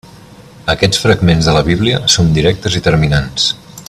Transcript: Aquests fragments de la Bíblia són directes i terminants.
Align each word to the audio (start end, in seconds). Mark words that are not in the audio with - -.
Aquests 0.73 1.01
fragments 1.03 1.49
de 1.49 1.55
la 1.57 1.63
Bíblia 1.69 2.01
són 2.15 2.35
directes 2.39 2.79
i 2.81 2.83
terminants. 2.89 3.51